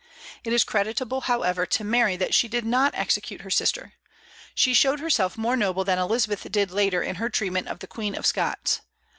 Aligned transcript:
It 0.43 0.51
is 0.51 0.63
creditable, 0.63 1.21
however, 1.25 1.67
to 1.67 1.83
Mary 1.83 2.17
that 2.17 2.33
she 2.33 2.47
did 2.47 2.65
not 2.65 2.95
execute 2.95 3.41
her 3.41 3.51
sister. 3.51 3.93
She 4.55 4.73
showed 4.73 4.99
herself 4.99 5.37
more 5.37 5.55
noble 5.55 5.83
than 5.83 5.99
Elizabeth 5.99 6.47
did 6.51 6.71
later 6.71 7.03
in 7.03 7.17
her 7.17 7.29
treatment 7.29 7.67
of 7.67 7.81
the 7.81 7.85
Queen 7.87 8.15
of 8.15 8.25
Scots. 8.25 8.81